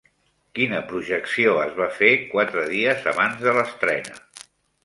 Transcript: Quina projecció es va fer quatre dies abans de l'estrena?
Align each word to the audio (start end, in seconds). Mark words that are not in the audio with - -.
Quina 0.59 0.79
projecció 0.91 1.53
es 1.65 1.77
va 1.81 1.89
fer 1.99 2.11
quatre 2.33 2.65
dies 2.73 3.07
abans 3.15 3.47
de 3.47 3.55
l'estrena? 3.59 4.21